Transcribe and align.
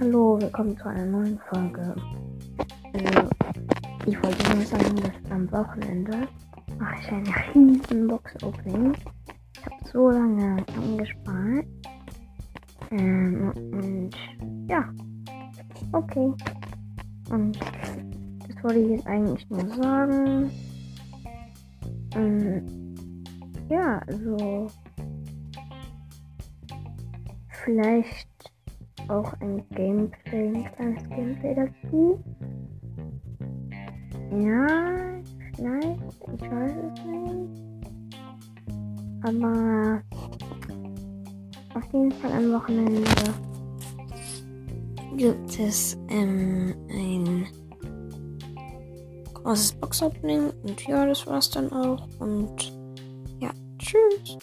willkommen 0.00 0.78
zu 0.78 0.88
einer 0.88 1.06
neuen 1.06 1.40
Folge. 1.50 1.94
Also, 2.92 3.28
ich 4.06 4.22
wollte 4.22 4.54
nur 4.54 4.64
sagen, 4.64 4.96
dass 4.96 5.32
am 5.32 5.50
Wochenende 5.50 6.28
mache 6.78 7.00
ich 7.00 7.12
eine 7.12 7.28
riesen 7.52 8.06
Box-Opening. 8.06 8.94
Ich 9.56 9.66
habe 9.66 9.88
so 9.92 10.10
lange 10.10 10.64
angespart. 10.76 11.66
Ähm, 12.92 13.52
und 13.72 14.10
ja, 14.70 14.88
okay. 15.92 16.32
Und 17.30 17.58
das 17.58 18.62
wollte 18.62 18.78
ich 18.78 18.90
jetzt 18.90 19.06
eigentlich 19.08 19.50
nur 19.50 19.68
sagen. 19.82 20.50
Ähm, 22.14 22.94
ja, 23.68 24.00
also 24.06 24.68
vielleicht 27.64 28.28
auch 29.08 29.32
ein 29.40 29.64
Gameplay, 29.70 30.48
ein 30.54 30.72
kleines 30.74 31.08
Gameplay 31.08 31.54
dazu. 31.54 32.22
Ja, 34.30 34.66
vielleicht, 35.56 36.00
ich 36.34 36.50
weiß 36.50 36.72
es 36.72 37.04
nicht. 37.04 37.68
Aber 39.22 40.02
auf 41.74 41.92
jeden 41.92 42.12
Fall 42.12 42.32
am 42.32 42.52
Wochenende 42.52 43.02
gibt 45.16 45.58
es 45.58 45.96
ähm, 46.08 46.74
ein 46.90 47.46
großes 49.34 49.72
Box-Opening 49.74 50.50
und 50.62 50.86
ja, 50.86 51.06
das 51.06 51.26
war's 51.26 51.50
dann 51.50 51.72
auch 51.72 52.06
und 52.20 52.72
ja, 53.40 53.50
tschüss. 53.78 54.38